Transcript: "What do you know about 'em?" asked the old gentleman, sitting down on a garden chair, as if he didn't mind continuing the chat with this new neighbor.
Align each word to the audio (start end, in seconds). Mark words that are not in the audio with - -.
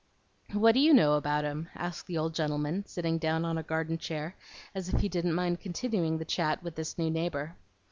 "What 0.53 0.71
do 0.71 0.79
you 0.79 0.95
know 0.95 1.13
about 1.13 1.45
'em?" 1.45 1.69
asked 1.75 2.07
the 2.07 2.17
old 2.17 2.33
gentleman, 2.33 2.87
sitting 2.87 3.19
down 3.19 3.45
on 3.45 3.55
a 3.55 3.61
garden 3.61 3.99
chair, 3.99 4.35
as 4.73 4.89
if 4.91 5.01
he 5.01 5.09
didn't 5.09 5.35
mind 5.35 5.59
continuing 5.59 6.17
the 6.17 6.25
chat 6.25 6.63
with 6.63 6.73
this 6.73 6.97
new 6.97 7.11
neighbor. 7.11 7.55